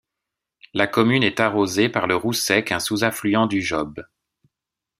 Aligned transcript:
La 0.73 0.87
commune 0.87 1.21
est 1.21 1.39
arrosée 1.39 1.87
par 1.87 2.07
le 2.07 2.15
Roussec 2.15 2.71
un 2.71 2.79
sous-affluent 2.79 3.45
du 3.45 3.61
Job. 3.61 4.03